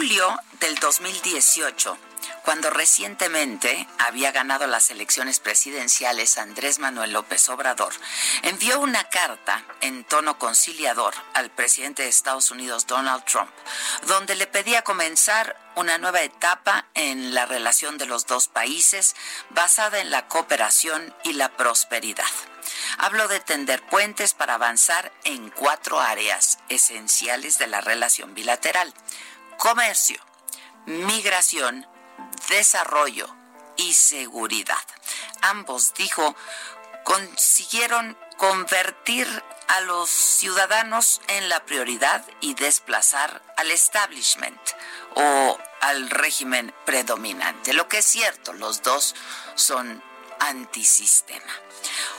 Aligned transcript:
Julio 0.00 0.34
del 0.60 0.76
2018, 0.76 1.98
cuando 2.42 2.70
recientemente 2.70 3.86
había 3.98 4.32
ganado 4.32 4.66
las 4.66 4.90
elecciones 4.90 5.40
presidenciales 5.40 6.38
Andrés 6.38 6.78
Manuel 6.78 7.12
López 7.12 7.46
Obrador, 7.50 7.92
envió 8.40 8.80
una 8.80 9.04
carta 9.10 9.62
en 9.82 10.04
tono 10.04 10.38
conciliador 10.38 11.12
al 11.34 11.50
presidente 11.50 12.04
de 12.04 12.08
Estados 12.08 12.50
Unidos, 12.50 12.86
Donald 12.86 13.24
Trump, 13.26 13.50
donde 14.06 14.36
le 14.36 14.46
pedía 14.46 14.80
comenzar 14.80 15.54
una 15.76 15.98
nueva 15.98 16.22
etapa 16.22 16.86
en 16.94 17.34
la 17.34 17.44
relación 17.44 17.98
de 17.98 18.06
los 18.06 18.26
dos 18.26 18.48
países 18.48 19.14
basada 19.50 20.00
en 20.00 20.10
la 20.10 20.28
cooperación 20.28 21.14
y 21.24 21.34
la 21.34 21.54
prosperidad. 21.58 22.24
Hablo 22.96 23.28
de 23.28 23.40
tender 23.40 23.82
puentes 23.82 24.32
para 24.32 24.54
avanzar 24.54 25.12
en 25.24 25.50
cuatro 25.50 26.00
áreas 26.00 26.58
esenciales 26.70 27.58
de 27.58 27.66
la 27.66 27.82
relación 27.82 28.34
bilateral. 28.34 28.94
Comercio, 29.60 30.18
migración, 30.86 31.86
desarrollo 32.48 33.28
y 33.76 33.92
seguridad. 33.92 34.82
Ambos, 35.42 35.92
dijo, 35.92 36.34
consiguieron 37.04 38.16
convertir 38.38 39.28
a 39.68 39.82
los 39.82 40.08
ciudadanos 40.08 41.20
en 41.28 41.50
la 41.50 41.62
prioridad 41.66 42.24
y 42.40 42.54
desplazar 42.54 43.42
al 43.58 43.70
establishment 43.70 44.58
o 45.16 45.58
al 45.82 46.08
régimen 46.08 46.74
predominante. 46.86 47.74
Lo 47.74 47.86
que 47.86 47.98
es 47.98 48.06
cierto, 48.06 48.54
los 48.54 48.80
dos 48.80 49.14
son 49.56 50.02
antisistema. 50.38 51.52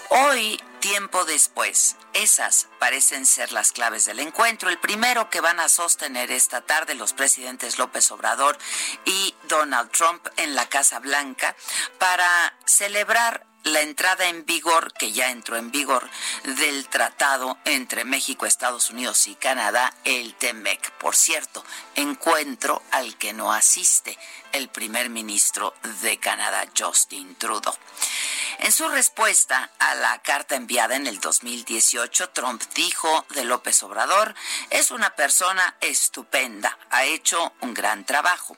Hoy, 0.10 0.62
tiempo 0.82 1.24
después, 1.24 1.96
esas 2.14 2.68
parecen 2.80 3.26
ser 3.26 3.54
las 3.54 3.72
claves 3.72 4.06
del 4.06 4.20
encuentro. 4.20 4.70
El 4.70 4.80
primero 4.80 5.30
que 5.30 5.40
van 5.40 5.60
a 5.60 5.70
sostener 5.70 6.32
esta 6.32 6.62
tarde 6.62 6.96
los 6.96 7.14
presidentes 7.14 7.78
López 7.78 8.12
Obrador 8.12 8.58
y 9.06 9.34
Donald 9.48 9.92
Trump 9.92 10.28
en 10.36 10.56
la 10.56 10.68
Casa 10.68 11.00
Blanca 11.00 11.56
para 12.00 12.54
celebrar 12.66 13.46
la 13.64 13.82
entrada 13.82 14.28
en 14.28 14.46
vigor, 14.46 14.92
que 14.94 15.12
ya 15.12 15.30
entró 15.30 15.56
en 15.56 15.72
vigor, 15.72 16.10
del 16.44 16.88
tratado 16.88 17.58
entre 17.66 18.04
México, 18.06 18.46
Estados 18.46 18.90
Unidos 18.90 19.28
y 19.28 19.36
Canadá, 19.36 19.94
el 20.04 20.34
TEMEC. 20.34 20.92
Por 20.94 21.16
cierto, 21.16 21.64
encuentro 21.96 22.82
al 22.92 23.18
que 23.18 23.34
no 23.34 23.54
asiste 23.54 24.18
el 24.52 24.70
primer 24.70 25.10
ministro 25.10 25.76
de 26.02 26.18
Canadá, 26.18 26.66
Justin 26.78 27.36
Trudeau. 27.36 27.76
En 28.62 28.72
su 28.72 28.88
respuesta 28.90 29.72
a 29.80 29.96
la 29.96 30.22
carta 30.22 30.56
enviada 30.56 30.96
en 30.96 31.08
el 31.08 31.20
2018, 31.20 32.30
Trump 32.30 32.62
dijo 32.76 33.26
de 33.30 33.44
López 33.44 33.82
Obrador, 33.82 34.36
es 34.70 34.92
una 34.92 35.16
persona 35.16 35.76
estupenda, 35.82 36.78
ha 36.92 37.04
hecho 37.06 37.54
un 37.62 37.74
gran 37.74 38.06
trabajo. 38.06 38.56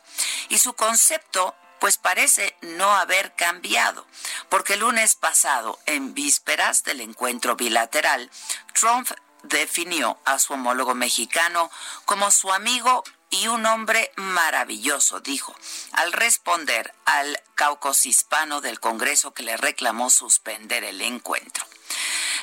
Y 0.50 0.58
su 0.58 0.74
concepto 0.74 1.56
pues 1.80 1.98
parece 1.98 2.54
no 2.62 2.92
haber 2.98 3.34
cambiado, 3.36 4.06
porque 4.50 4.74
el 4.74 4.82
lunes 4.82 5.16
pasado, 5.16 5.80
en 5.86 6.14
vísperas 6.14 6.84
del 6.84 7.00
encuentro 7.00 7.56
bilateral, 7.56 8.30
Trump 8.74 9.10
definió 9.44 10.20
a 10.26 10.38
su 10.38 10.52
homólogo 10.52 10.96
mexicano 10.96 11.72
como 12.04 12.30
su 12.30 12.52
amigo 12.52 13.06
y 13.30 13.48
un 13.48 13.66
hombre 13.66 14.12
maravilloso, 14.18 15.22
dijo, 15.22 15.56
al 15.94 16.12
responder 16.12 16.94
al 17.06 17.42
caucus 17.56 18.06
hispano 18.06 18.62
del 18.62 18.80
Congreso 18.80 19.34
que 19.34 19.44
le 19.44 19.58
reclamó 19.58 20.10
suspender 20.10 20.84
el 20.84 21.02
encuentro. 21.02 21.66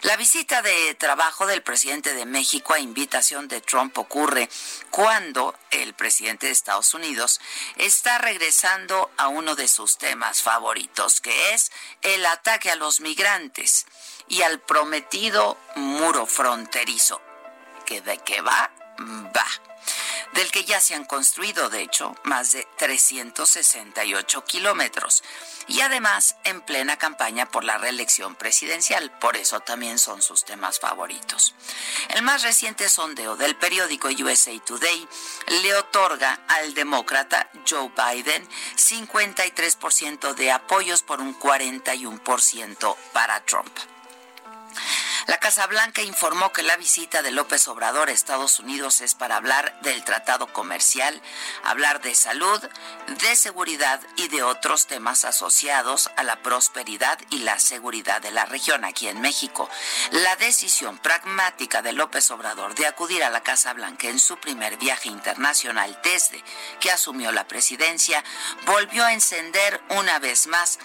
La 0.02 0.16
visita 0.16 0.62
de 0.62 0.94
trabajo 0.94 1.46
del 1.46 1.62
presidente 1.62 2.14
de 2.14 2.24
México 2.24 2.72
a 2.72 2.78
invitación 2.78 3.48
de 3.48 3.60
Trump 3.60 3.98
ocurre 3.98 4.48
cuando 4.90 5.54
el 5.70 5.92
presidente 5.92 6.46
de 6.46 6.52
Estados 6.52 6.94
Unidos 6.94 7.38
está 7.76 8.16
regresando 8.16 9.10
a 9.18 9.28
uno 9.28 9.56
de 9.56 9.68
sus 9.68 9.98
temas 9.98 10.40
favoritos, 10.40 11.20
que 11.20 11.52
es 11.52 11.70
el 12.00 12.24
ataque 12.24 12.70
a 12.70 12.76
los 12.76 13.00
migrantes 13.00 13.86
y 14.26 14.40
al 14.40 14.60
prometido 14.60 15.58
muro 15.76 16.24
fronterizo. 16.24 17.20
¿Que 17.84 18.00
de 18.00 18.16
qué 18.18 18.40
va? 18.40 18.70
Va 19.36 19.69
del 20.34 20.50
que 20.50 20.64
ya 20.64 20.80
se 20.80 20.94
han 20.94 21.04
construido, 21.04 21.70
de 21.70 21.82
hecho, 21.82 22.14
más 22.24 22.52
de 22.52 22.66
368 22.78 24.44
kilómetros. 24.44 25.22
Y 25.66 25.80
además 25.80 26.36
en 26.44 26.60
plena 26.60 26.96
campaña 26.96 27.46
por 27.46 27.64
la 27.64 27.78
reelección 27.78 28.34
presidencial, 28.34 29.10
por 29.18 29.36
eso 29.36 29.60
también 29.60 29.98
son 29.98 30.22
sus 30.22 30.44
temas 30.44 30.80
favoritos. 30.80 31.54
El 32.08 32.22
más 32.22 32.42
reciente 32.42 32.88
sondeo 32.88 33.36
del 33.36 33.56
periódico 33.56 34.08
USA 34.08 34.58
Today 34.64 35.08
le 35.62 35.74
otorga 35.74 36.40
al 36.48 36.74
demócrata 36.74 37.50
Joe 37.68 37.90
Biden 37.96 38.48
53% 38.76 40.34
de 40.34 40.50
apoyos 40.50 41.02
por 41.02 41.20
un 41.20 41.38
41% 41.38 42.96
para 43.12 43.40
Trump. 43.44 43.70
La 45.26 45.38
Casa 45.38 45.66
Blanca 45.66 46.02
informó 46.02 46.52
que 46.52 46.62
la 46.62 46.76
visita 46.76 47.22
de 47.22 47.30
López 47.30 47.68
Obrador 47.68 48.08
a 48.08 48.12
Estados 48.12 48.58
Unidos 48.58 49.00
es 49.00 49.14
para 49.14 49.36
hablar 49.36 49.78
del 49.82 50.02
tratado 50.04 50.52
comercial, 50.52 51.20
hablar 51.62 52.00
de 52.00 52.14
salud, 52.14 52.60
de 53.06 53.36
seguridad 53.36 54.00
y 54.16 54.28
de 54.28 54.42
otros 54.42 54.86
temas 54.86 55.24
asociados 55.24 56.10
a 56.16 56.22
la 56.22 56.36
prosperidad 56.42 57.18
y 57.30 57.40
la 57.40 57.58
seguridad 57.58 58.22
de 58.22 58.30
la 58.30 58.46
región 58.46 58.84
aquí 58.84 59.08
en 59.08 59.20
México. 59.20 59.68
La 60.10 60.36
decisión 60.36 60.98
pragmática 60.98 61.82
de 61.82 61.92
López 61.92 62.30
Obrador 62.30 62.74
de 62.74 62.86
acudir 62.86 63.22
a 63.22 63.30
la 63.30 63.42
Casa 63.42 63.72
Blanca 63.74 64.08
en 64.08 64.18
su 64.18 64.38
primer 64.38 64.76
viaje 64.78 65.08
internacional 65.08 65.98
desde 66.02 66.42
que 66.80 66.90
asumió 66.90 67.30
la 67.32 67.46
presidencia 67.46 68.24
volvió 68.66 69.04
a 69.04 69.12
encender 69.12 69.80
una 69.90 70.18
vez 70.18 70.46
más 70.46 70.78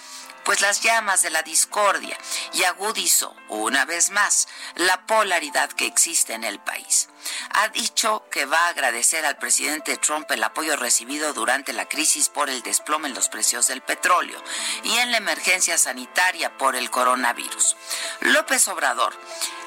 pues 0.46 0.60
las 0.60 0.80
llamas 0.80 1.22
de 1.22 1.30
la 1.30 1.42
discordia 1.42 2.16
y 2.52 2.62
agudizó 2.62 3.34
una 3.48 3.84
vez 3.84 4.10
más 4.10 4.46
la 4.76 5.04
polaridad 5.04 5.70
que 5.72 5.86
existe 5.86 6.34
en 6.34 6.44
el 6.44 6.60
país. 6.60 7.08
Ha 7.50 7.68
dicho 7.68 8.24
que 8.30 8.46
va 8.46 8.66
a 8.66 8.68
agradecer 8.68 9.26
al 9.26 9.38
presidente 9.38 9.96
Trump 9.96 10.30
el 10.30 10.44
apoyo 10.44 10.76
recibido 10.76 11.34
durante 11.34 11.72
la 11.72 11.88
crisis 11.88 12.28
por 12.28 12.48
el 12.48 12.62
desplome 12.62 13.08
en 13.08 13.14
los 13.14 13.28
precios 13.28 13.66
del 13.66 13.82
petróleo 13.82 14.40
y 14.84 14.96
en 14.98 15.10
la 15.10 15.18
emergencia 15.18 15.76
sanitaria 15.76 16.56
por 16.56 16.76
el 16.76 16.90
coronavirus. 16.90 17.76
López 18.20 18.68
Obrador 18.68 19.14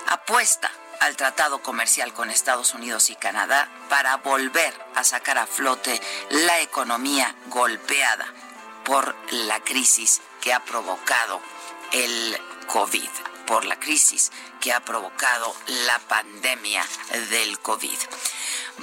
apuesta 0.08 0.72
al 1.02 1.18
tratado 1.18 1.62
comercial 1.62 2.14
con 2.14 2.30
Estados 2.30 2.74
Unidos 2.74 3.10
y 3.10 3.16
Canadá 3.16 3.70
para 3.90 4.16
volver 4.18 4.74
a 4.96 5.04
sacar 5.04 5.38
a 5.38 5.46
flote 5.46 6.00
la 6.30 6.62
economía 6.62 7.36
golpeada 7.48 8.34
por 8.90 9.16
la 9.48 9.60
crisis 9.60 10.20
que 10.42 10.52
ha 10.52 10.66
provocado 10.66 11.40
el 11.94 12.36
COVID. 12.66 13.10
Por 13.50 13.66
la 13.66 13.80
crisis 13.80 14.32
que 14.62 14.72
ha 14.72 14.80
provocado 14.86 15.56
la 15.88 15.98
pandemia 16.08 16.86
del 17.32 17.58
COVID 17.60 17.98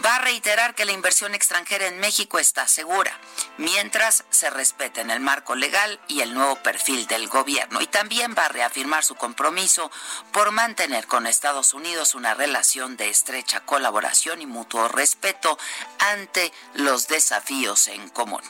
va 0.05 0.17
a 0.17 0.21
reiterar 0.21 0.75
que 0.75 0.85
la 0.85 0.93
inversión 0.93 1.35
extranjera 1.35 1.87
en 1.87 1.99
México 2.01 2.39
está 2.39 2.67
segura, 2.67 3.19
mientras 3.59 4.25
se 4.31 4.51
respeten 4.51 5.11
el 5.11 5.21
marco 5.21 5.55
legal 5.55 6.01
y 6.09 6.21
el 6.21 6.35
nuevo 6.35 6.57
perfil 6.57 7.07
del 7.07 7.29
gobierno. 7.29 7.81
Y 7.81 7.87
también 7.87 8.35
va 8.37 8.47
a 8.47 8.49
reafirmar 8.49 9.05
su 9.05 9.15
compromiso 9.15 9.91
por 10.33 10.51
mantener 10.51 11.07
con 11.07 11.27
Estados 11.27 11.75
Unidos 11.75 12.15
una 12.15 12.35
relación 12.35 12.97
de 12.97 13.09
estrecha 13.09 13.61
colaboración 13.61 14.43
y 14.43 14.47
mutuo 14.47 14.89
respeto 14.89 15.59
ante 15.99 16.53
los 16.75 17.09
desafíos 17.09 17.89
en 17.89 18.09
común. 18.11 18.43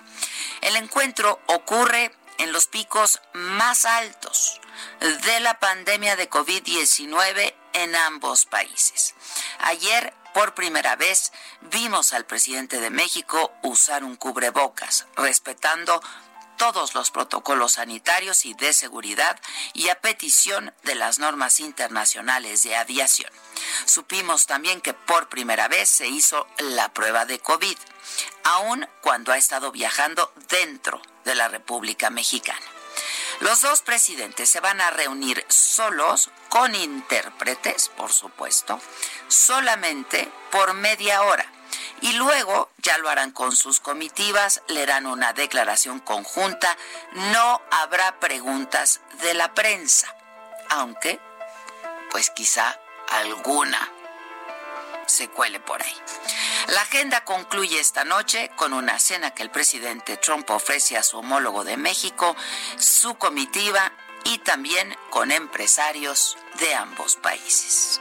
El 0.62 0.76
encuentro 0.76 1.40
ocurre 1.46 2.12
en 2.38 2.52
los 2.52 2.66
picos 2.66 3.20
más 3.32 3.84
altos 3.84 4.60
de 5.00 5.40
la 5.40 5.58
pandemia 5.58 6.16
de 6.16 6.28
COVID-19 6.28 7.54
en 7.72 7.96
ambos 7.96 8.46
países. 8.46 9.14
Ayer 9.60 10.14
por 10.34 10.54
primera 10.54 10.96
vez 10.96 11.32
vimos 11.62 12.12
al 12.12 12.26
presidente 12.26 12.78
de 12.78 12.90
México 12.90 13.52
usar 13.62 14.04
un 14.04 14.16
cubrebocas, 14.16 15.06
respetando 15.16 16.02
todos 16.56 16.94
los 16.94 17.10
protocolos 17.10 17.72
sanitarios 17.72 18.44
y 18.44 18.54
de 18.54 18.72
seguridad 18.72 19.38
y 19.72 19.88
a 19.88 20.00
petición 20.00 20.74
de 20.84 20.94
las 20.94 21.18
normas 21.18 21.60
internacionales 21.60 22.62
de 22.62 22.76
aviación. 22.76 23.30
Supimos 23.84 24.46
también 24.46 24.80
que 24.80 24.94
por 24.94 25.28
primera 25.28 25.68
vez 25.68 25.88
se 25.88 26.06
hizo 26.06 26.46
la 26.58 26.92
prueba 26.92 27.24
de 27.24 27.38
COVID, 27.38 27.76
aun 28.46 28.88
cuando 29.00 29.32
ha 29.32 29.38
estado 29.38 29.72
viajando 29.72 30.32
dentro 30.48 31.02
de 31.24 31.34
la 31.34 31.48
República 31.48 32.10
Mexicana. 32.10 32.64
Los 33.40 33.60
dos 33.60 33.82
presidentes 33.82 34.48
se 34.48 34.60
van 34.60 34.80
a 34.80 34.90
reunir 34.90 35.44
solos, 35.48 36.30
con 36.48 36.74
intérpretes, 36.74 37.88
por 37.88 38.12
supuesto, 38.12 38.80
solamente 39.28 40.30
por 40.52 40.74
media 40.74 41.22
hora. 41.22 41.44
Y 42.02 42.12
luego 42.12 42.70
ya 42.78 42.98
lo 42.98 43.08
harán 43.08 43.32
con 43.32 43.54
sus 43.54 43.80
comitivas, 43.80 44.62
leerán 44.68 45.06
una 45.06 45.32
declaración 45.32 45.98
conjunta, 45.98 46.76
no 47.32 47.60
habrá 47.72 48.20
preguntas 48.20 49.00
de 49.22 49.34
la 49.34 49.54
prensa, 49.54 50.14
aunque, 50.70 51.18
pues 52.12 52.30
quizá 52.30 52.78
alguna 53.08 53.90
se 55.06 55.28
cuele 55.28 55.58
por 55.60 55.82
ahí. 55.82 55.96
La 56.68 56.80
agenda 56.80 57.22
concluye 57.22 57.78
esta 57.78 58.04
noche 58.04 58.50
con 58.56 58.72
una 58.72 58.98
cena 58.98 59.30
que 59.30 59.44
el 59.44 59.50
presidente 59.50 60.16
Trump 60.16 60.50
ofrece 60.50 60.96
a 60.96 61.04
su 61.04 61.18
homólogo 61.18 61.62
de 61.62 61.76
México, 61.76 62.34
su 62.76 63.14
comitiva 63.14 63.92
y 64.24 64.38
también 64.38 64.96
con 65.10 65.30
empresarios 65.30 66.36
de 66.58 66.74
ambos 66.74 67.16
países. 67.16 68.00